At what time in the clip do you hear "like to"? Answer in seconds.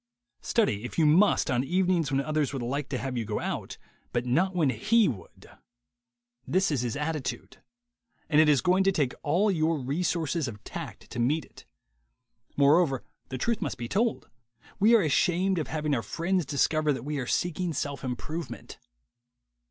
2.63-2.97